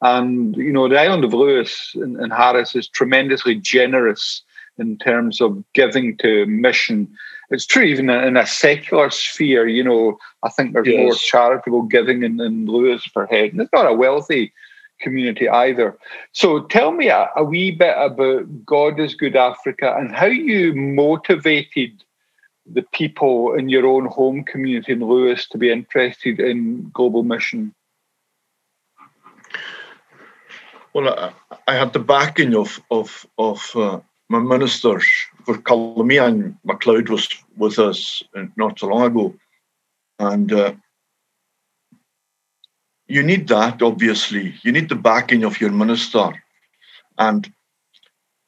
[0.00, 4.42] And you know, the island of Lewis and Harris is tremendously generous
[4.78, 7.08] in terms of giving to mission.
[7.50, 10.98] It's true even in a secular sphere, you know, I think there's yes.
[10.98, 13.52] more charitable giving in, in Lewis per head.
[13.52, 14.52] And it's not a wealthy
[15.00, 15.96] community either.
[16.32, 20.74] So tell me a, a wee bit about God is Good Africa and how you
[20.74, 22.02] motivated
[22.66, 27.74] the people in your own home community in Lewis to be interested in global mission.
[30.94, 34.00] Well, I, I had the backing of of of uh,
[34.34, 35.06] my ministers
[35.44, 38.22] for Cullimean MacLeod was with us
[38.56, 39.34] not so long ago.
[40.18, 40.74] And uh,
[43.06, 44.54] you need that, obviously.
[44.62, 46.30] You need the backing of your minister.
[47.18, 47.50] And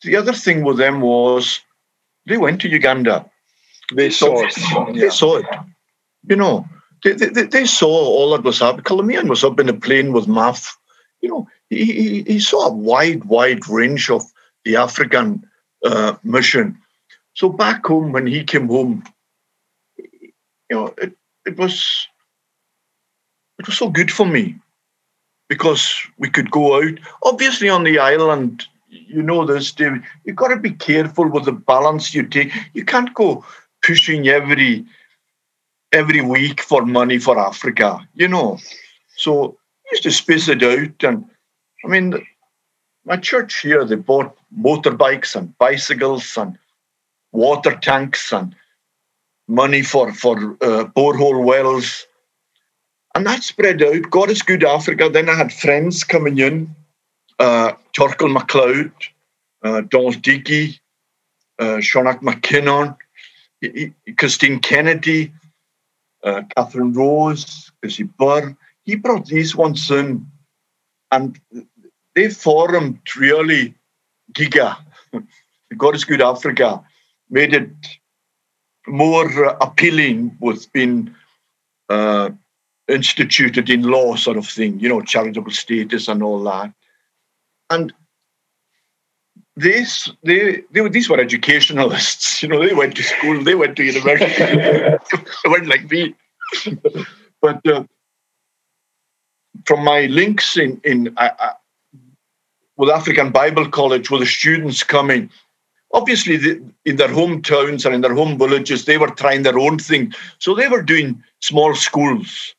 [0.03, 1.61] the other thing with them was
[2.27, 3.31] they went to Uganda.
[3.95, 4.97] They saw it.
[4.99, 5.47] They saw it.
[6.29, 6.67] You know,
[7.05, 8.85] they, they, they saw all that was happening.
[8.85, 10.69] Cullimean was up in a plane with MAF.
[11.21, 14.25] You know, he, he, he saw a wide, wide range of
[14.65, 15.49] the African
[15.85, 16.79] uh, mission.
[17.35, 19.05] So back home, when he came home,
[19.99, 20.33] you
[20.71, 22.09] know, it, it was
[23.59, 24.57] it was so good for me
[25.49, 26.95] because we could go out.
[27.25, 30.03] Obviously, on the island, you know this, David.
[30.25, 32.53] You've got to be careful with the balance you take.
[32.75, 33.45] You can't go
[33.85, 34.85] pushing every
[35.93, 38.59] every week for money for Africa, you know.
[39.17, 39.57] So
[39.93, 41.25] used to space it out, and
[41.85, 42.27] I mean,
[43.07, 46.59] my church here, they bought motorbikes and bicycles and
[47.33, 48.55] water tanks and
[49.49, 52.05] money for, for uh, borehole wells.
[53.15, 54.11] And that spread out.
[54.11, 55.09] God is good Africa.
[55.09, 56.75] Then I had friends coming in,
[57.39, 58.93] uh, Torquil MacLeod,
[59.63, 60.81] uh, Donald Dickey,
[61.61, 62.97] uh, Shonak McKinnon,
[64.19, 65.33] Christine Kennedy,
[66.25, 68.57] uh, Catherine Rose, Chrissy Burr.
[68.85, 70.27] He brought these ones in
[71.13, 71.41] and
[72.17, 73.75] they formed really
[74.33, 74.77] Giga,
[75.77, 76.83] God is Good Africa,
[77.31, 77.71] made it
[78.89, 81.15] more appealing with being
[81.89, 82.31] uh,
[82.89, 86.73] instituted in law, sort of thing, you know, charitable status and all that.
[87.69, 87.93] And
[89.57, 93.77] this, they, they, were these were educationalists, you know, they went to school, they went
[93.77, 94.99] to university, they
[95.49, 96.15] weren't like me.
[97.43, 97.85] but uh,
[99.67, 101.53] from my links in, in uh,
[102.77, 105.31] with African Bible College, with the students coming,
[105.93, 109.79] obviously the, in their hometowns and in their home villages, they were trying their own
[109.79, 110.13] thing.
[110.39, 112.55] So they were doing small schools,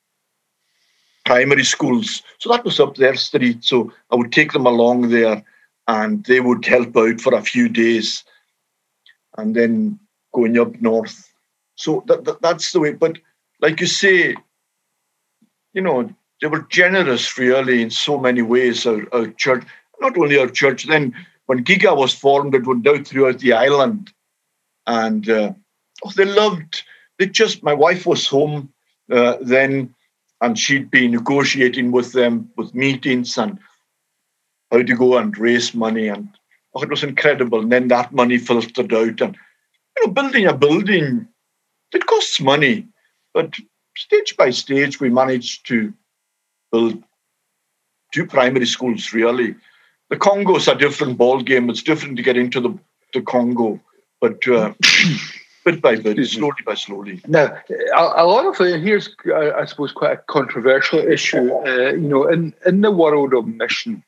[1.26, 2.24] primary schools.
[2.40, 3.64] So that was up their street.
[3.64, 5.44] So I would take them along there
[5.88, 8.24] and they would help out for a few days
[9.38, 10.00] and then
[10.34, 11.32] going up north.
[11.76, 12.94] So that, that, that's the way.
[12.94, 13.20] But
[13.62, 14.36] like you say,
[15.74, 16.10] you know,
[16.42, 19.64] they were generous really in so many ways, our, our church,
[20.00, 21.14] not only our church, then
[21.48, 24.12] when Giga was formed, it went out throughout the island.
[24.86, 25.54] And uh,
[26.04, 26.84] oh, they loved,
[27.20, 28.72] they just, my wife was home
[29.12, 29.94] uh, then,
[30.42, 33.58] and she'd be negotiating with them with meetings and
[34.72, 36.08] how to go and raise money.
[36.08, 36.30] And
[36.76, 37.62] oh, it was incredible.
[37.62, 39.22] And then that money filtered out.
[39.22, 39.38] And,
[39.98, 41.28] you know, building a building,
[41.92, 42.88] it costs money.
[43.34, 43.56] But
[43.96, 45.94] stage by stage, we managed to
[46.72, 47.04] build
[48.14, 49.56] two primary schools, really.
[50.10, 51.70] The Congo's a different ball game.
[51.70, 52.78] It's different to get into the,
[53.14, 53.80] the Congo.
[54.22, 54.74] But uh,
[55.66, 57.22] bit by bit, slowly by slowly.
[57.28, 57.58] Now,
[57.96, 61.54] a, a lot of it, here's, uh, I suppose, quite a controversial issue.
[61.54, 64.04] Uh, you know, in, in the world of mission,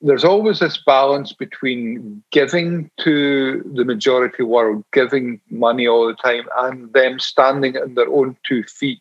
[0.00, 6.44] there's always this balance between giving to the majority world, giving money all the time,
[6.58, 9.00] and them standing on their own two feet.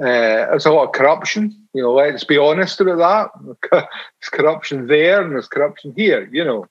[0.00, 1.94] Uh, there's a lot of corruption, you know.
[1.94, 3.50] Let's be honest about that.
[3.72, 6.66] There's corruption there, and there's corruption here, you know.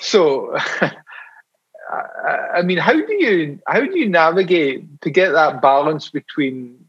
[0.00, 0.56] So,
[1.90, 6.84] I mean, how do you how do you navigate to get that balance between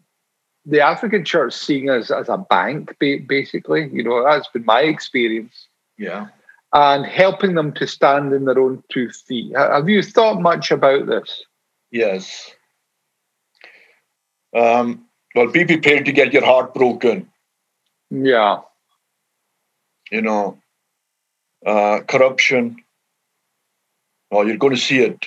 [0.65, 3.89] the African church seeing us as a bank, basically.
[3.91, 5.67] You know, that's been my experience.
[5.97, 6.27] Yeah.
[6.73, 9.55] And helping them to stand in their own two feet.
[9.55, 11.45] Have you thought much about this?
[11.91, 12.51] Yes.
[14.53, 15.04] Um,
[15.35, 17.29] well, be prepared to get your heart broken.
[18.09, 18.61] Yeah.
[20.09, 20.57] You know,
[21.65, 22.77] uh, corruption.
[24.31, 25.25] Well, you're going to see it.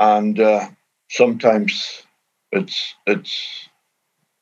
[0.00, 0.68] And uh,
[1.10, 2.02] sometimes
[2.52, 3.68] it's it's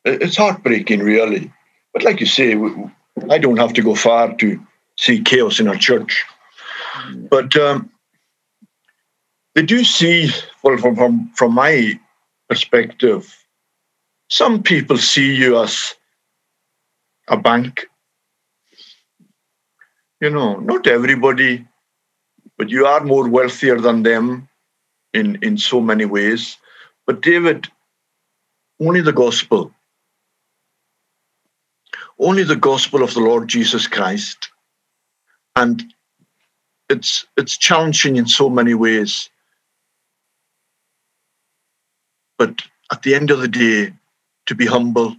[0.04, 1.52] it's heartbreaking, really.
[1.92, 2.54] But like you say,
[3.30, 4.66] I don't have to go far to
[4.98, 6.24] see chaos in our church.
[7.30, 7.90] But um,
[9.54, 10.30] they do see,
[10.62, 11.98] well, from, from from my
[12.48, 13.34] perspective,
[14.28, 15.94] some people see you as
[17.28, 17.86] a bank.
[20.20, 21.66] You know, not everybody,
[22.58, 24.48] but you are more wealthier than them
[25.12, 26.56] in in so many ways.
[27.06, 27.68] But David,
[28.80, 29.72] only the gospel.
[32.18, 34.50] Only the gospel of the Lord Jesus Christ.
[35.54, 35.84] And
[36.88, 39.30] it's it's challenging in so many ways.
[42.38, 43.92] But at the end of the day,
[44.46, 45.16] to be humble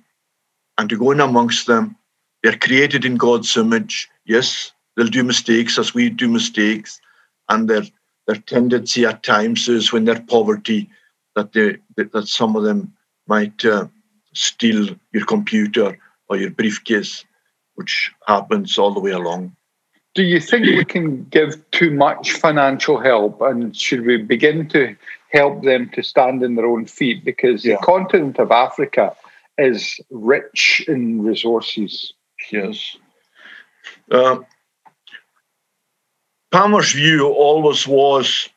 [0.78, 1.98] and to go in amongst them,
[2.44, 4.10] they're created in God's image.
[4.26, 7.02] Yes, they'll do mistakes as we do mistakes,
[7.50, 7.84] and their
[8.28, 10.90] their tendency at times is when they're poverty
[11.36, 12.94] that they that some of them
[13.28, 13.88] might uh,
[14.34, 15.98] steal your computer
[16.30, 17.26] or your briefcase,
[17.76, 19.56] which happens all the way along.
[20.14, 24.96] Do you think we can give too much financial help, and should we begin to
[25.32, 27.24] help them to stand on their own feet?
[27.26, 27.76] Because yeah.
[27.76, 29.16] the continent of Africa
[29.58, 32.14] is rich in resources.
[32.52, 32.98] Yes.
[34.12, 34.40] Uh,
[36.52, 38.50] Palmer's view always was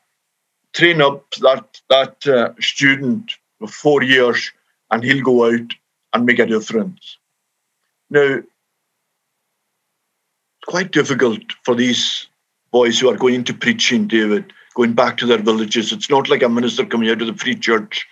[0.73, 4.51] train up that that uh, student for four years
[4.89, 5.73] and he'll go out
[6.13, 7.17] and make a difference.
[8.09, 8.47] Now, it's
[10.67, 12.27] quite difficult for these
[12.71, 15.91] boys who are going into preaching, David, going back to their villages.
[15.91, 18.07] It's not like a minister coming out of the free church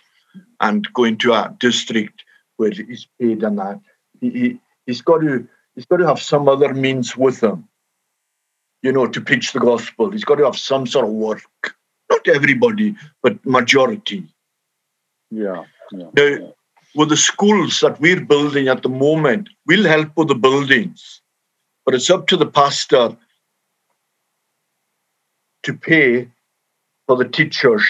[0.60, 2.24] and going to a district
[2.58, 3.80] where he's paid and that.
[4.20, 7.68] He, he, he's got to he's got to have some other means with him,
[8.82, 10.12] you know, to preach the gospel.
[10.12, 11.76] He's got to have some sort of work.
[12.10, 14.28] Not everybody, but majority.
[15.32, 15.64] Yeah.
[15.92, 16.48] yeah now, yeah
[16.96, 21.22] with the schools that we're building at the moment, we'll help with the buildings,
[21.86, 23.16] but it's up to the pastor
[25.64, 26.30] to pay
[27.10, 27.84] for the teachers.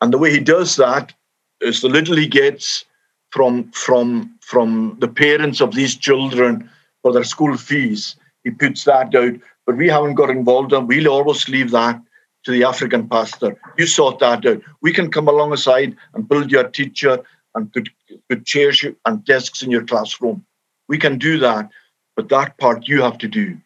[0.00, 1.12] And the way he does that
[1.60, 2.86] is the little he gets
[3.32, 6.70] from from from the parents of these children
[7.02, 9.34] for their school fees, he puts that out.
[9.66, 12.00] But we haven't got involved, and we'll always leave that
[12.44, 13.60] to the African pastor.
[13.76, 14.62] You sort that out.
[14.80, 17.18] We can come alongside and build your teacher
[17.54, 17.90] and put,
[18.30, 20.46] put chairs and desks in your classroom.
[20.88, 21.68] We can do that,
[22.16, 23.58] but that part you have to do.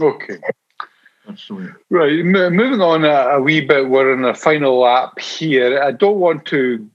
[0.00, 0.38] Okay.
[1.90, 5.80] Right, M- moving on a, a, wee bit, we're in a final lap here.
[5.82, 6.88] I don't want to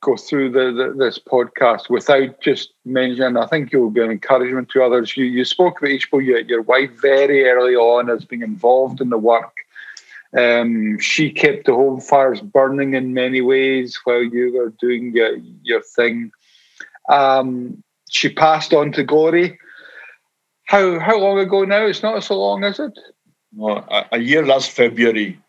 [0.00, 4.70] go through the, the, this podcast without just mentioning, I think you'll be an encouragement
[4.70, 5.16] to others.
[5.16, 9.10] You, you spoke about Ishbel, your, your wife, very early on as being involved in
[9.10, 9.54] the work.
[10.36, 15.36] Um, she kept the home fires burning in many ways while you were doing your,
[15.62, 16.30] your thing.
[17.08, 19.58] Um, she passed on to glory.
[20.66, 21.84] How how long ago now?
[21.86, 22.96] It's not so long, is it?
[23.54, 25.40] Well, a, year last February.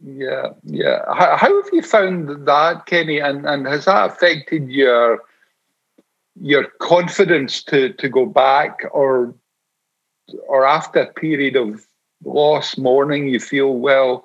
[0.00, 1.00] Yeah, yeah.
[1.06, 3.18] How, how have you found that, Kenny?
[3.20, 5.20] And and has that affected your
[6.40, 9.34] your confidence to to go back, or
[10.48, 11.86] or after a period of
[12.24, 14.24] loss, mourning, you feel well?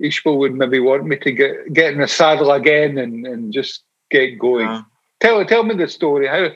[0.00, 3.82] Ishbel would maybe want me to get get in the saddle again and, and just
[4.10, 4.66] get going.
[4.66, 4.82] Yeah.
[5.20, 6.26] Tell tell me the story.
[6.26, 6.46] How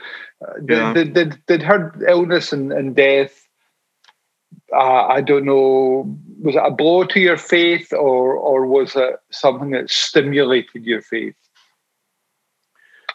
[0.47, 0.93] uh, did, yeah.
[0.93, 3.48] did, did, did her illness and, and death?
[4.73, 6.19] Uh, I don't know.
[6.41, 11.01] Was it a blow to your faith, or or was it something that stimulated your
[11.01, 11.37] faith,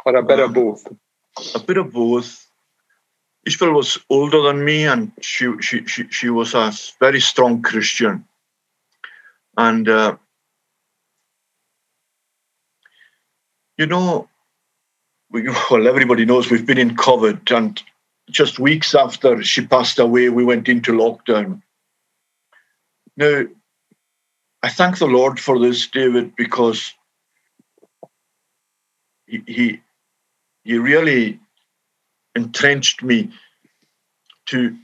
[0.05, 0.87] or a bit of both?
[1.55, 2.47] A bit of both.
[3.47, 8.25] Ishbel was older than me, and she she she, she was a very strong Christian,
[9.57, 10.17] and uh,
[13.77, 14.29] you know,
[15.29, 17.81] we, well, everybody knows we've been in COVID, and
[18.29, 21.61] just weeks after she passed away, we went into lockdown.
[23.17, 23.45] Now,
[24.63, 26.93] I thank the Lord for this, David, because
[29.27, 29.81] he
[30.63, 31.39] he, really
[32.35, 33.31] entrenched me
[34.47, 34.77] to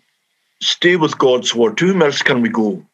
[0.61, 1.77] stay with God's word.
[1.77, 2.85] To whom else can we go?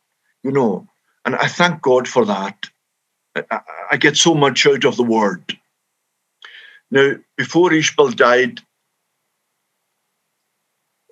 [0.44, 0.88] You know,
[1.26, 2.70] and I thank God for that.
[3.36, 3.60] I,
[3.92, 5.58] I get so much out of the word.
[6.92, 8.62] Now, before Ishbel died,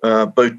[0.04, 0.52] uh, about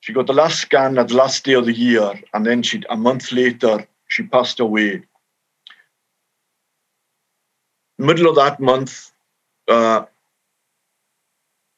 [0.00, 2.82] she got the last scan at the last day of the year, and then she
[2.88, 5.02] a month later she passed away.
[7.98, 9.10] Middle of that month,
[9.66, 10.04] uh,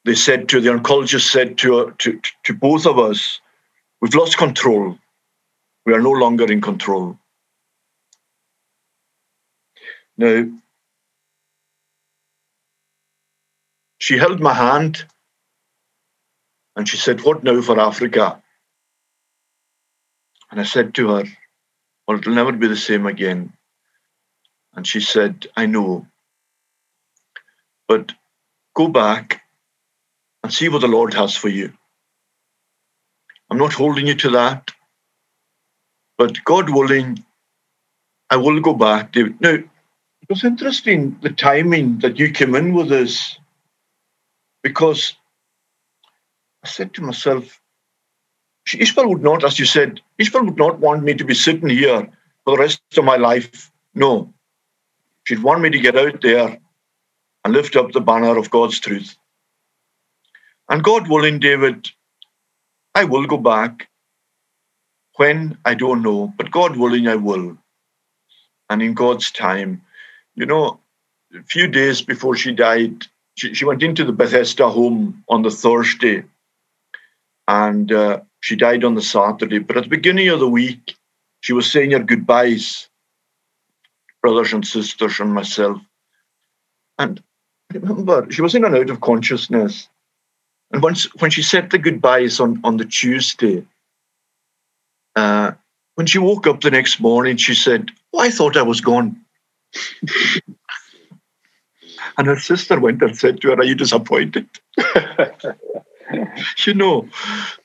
[0.05, 3.41] they said to the oncologist said to, to to both of us,
[3.99, 4.99] "We've lost control.
[5.85, 7.17] We are no longer in control."
[10.17, 10.45] Now,
[13.97, 15.05] she held my hand
[16.79, 18.41] and she said, What now for Africa?
[20.51, 21.25] And I said to her,
[22.07, 23.53] Well, it'll never be the same again.
[24.75, 26.07] And she said, I know.
[27.87, 28.13] But
[28.75, 29.43] go back
[30.43, 31.73] and see what the Lord has for you.
[33.51, 34.71] I'm not holding you to that.
[36.17, 37.25] But God willing,
[38.29, 39.15] I will go back.
[39.15, 39.69] Now, it
[40.29, 43.39] was interesting the timing that you came in with this
[44.63, 45.15] because
[46.63, 47.61] I said to myself,
[48.67, 52.09] Ishbel would not, as you said, Ishbel would not want me to be sitting here
[52.43, 53.71] for the rest of my life.
[53.95, 54.33] No.
[55.23, 56.59] She'd want me to get out there
[57.43, 59.15] and lift up the banner of God's truth.
[60.67, 61.89] And God willing, David,
[62.93, 63.89] I will go back.
[65.15, 67.57] When, I don't know, but God willing, I will.
[68.69, 69.81] And in God's time,
[70.35, 70.79] you know,
[71.33, 75.51] a few days before she died, she, she went into the Bethesda home on the
[75.51, 76.23] Thursday
[77.49, 79.57] and uh, she died on the Saturday.
[79.57, 80.95] But at the beginning of the week,
[81.41, 82.87] she was saying her goodbyes,
[84.21, 85.81] brothers and sisters and myself.
[86.99, 87.21] And
[87.73, 89.89] I remember she was in and out of consciousness.
[90.71, 93.65] And once when she said the goodbyes on, on the Tuesday,
[95.15, 95.53] uh,
[95.95, 99.19] when she woke up the next morning, she said, Oh, I thought I was gone.
[102.17, 104.47] And her sister went and said to her, Are you disappointed?
[106.65, 107.07] you know,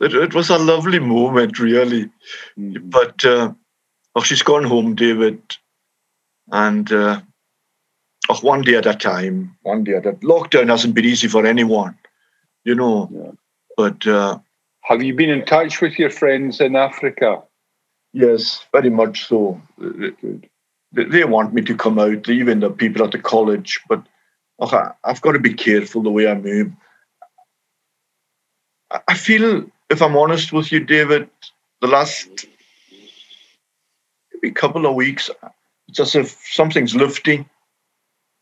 [0.01, 2.11] it, it, was a lovely moment, really.
[2.59, 2.91] Mm.
[2.91, 3.53] But uh,
[4.15, 5.41] oh, she's gone home, David.
[6.51, 7.21] And uh,
[8.29, 11.47] oh, one day at a time, one day at a Lockdown hasn't been easy for
[11.47, 11.97] anyone,
[12.65, 13.09] you know.
[13.13, 13.31] Yeah.
[13.77, 14.39] But uh,
[14.83, 17.43] have you been in touch with your friends in Africa?
[18.13, 19.61] Yes, very much so.
[19.79, 24.07] They, they want me to come out, even the people at the college, but
[24.61, 26.73] okay, I've got to be careful the way I move.
[29.09, 31.29] I feel, if I'm honest with you, David,
[31.81, 32.47] the last
[34.33, 35.31] maybe couple of weeks,
[35.89, 37.49] it's as if something's lifting.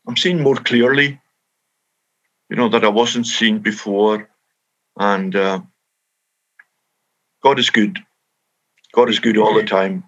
[0.07, 1.19] I'm seeing more clearly,
[2.49, 4.29] you know, that I wasn't seeing before.
[4.97, 5.61] And uh,
[7.41, 7.99] God is good.
[8.93, 10.03] God is good all the time.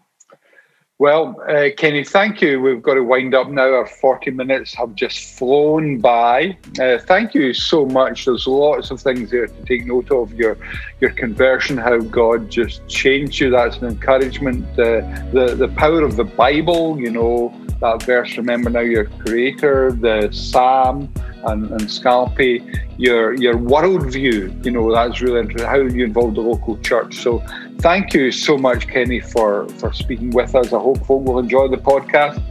[0.98, 2.62] Well, uh, Kenny, thank you.
[2.62, 3.74] We've got to wind up now.
[3.74, 6.58] Our 40 minutes have just flown by.
[6.80, 8.24] Uh, thank you so much.
[8.24, 10.34] There's lots of things there to take note of.
[10.34, 10.58] Your
[11.02, 13.50] your conversion, how God just changed you.
[13.50, 14.64] That's an encouragement.
[14.80, 15.02] Uh,
[15.34, 16.98] the the power of the Bible.
[16.98, 18.38] You know that verse.
[18.38, 19.94] Remember now your Creator.
[19.94, 21.12] The Psalm
[21.46, 21.90] and, and
[22.98, 24.66] your your worldview.
[24.66, 25.70] You know that's really interesting.
[25.70, 27.16] How you involve the local church.
[27.16, 27.44] So
[27.80, 30.74] thank you so much, Kenny, for for speaking with us.
[30.74, 32.42] I hope folk will enjoy the podcast.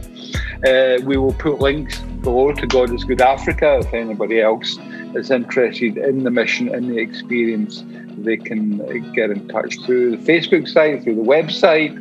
[0.65, 4.77] Uh, we will put links below to God is Good Africa if anybody else
[5.13, 7.83] is interested in the mission and the experience.
[8.17, 8.77] They can
[9.13, 11.93] get in touch through the Facebook site, through the website,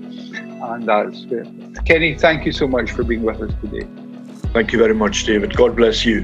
[0.72, 1.84] and that's it.
[1.84, 3.86] Kenny, thank you so much for being with us today.
[4.52, 5.54] Thank you very much, David.
[5.56, 6.22] God bless you.